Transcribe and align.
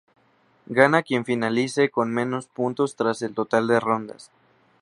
Gana 0.65 1.03
quien 1.03 1.25
finalice 1.25 1.91
con 1.91 2.11
menos 2.11 2.47
puntos 2.47 2.95
tras 2.95 3.21
el 3.21 3.35
total 3.35 3.67
de 3.67 3.79
rondas. 3.79 4.31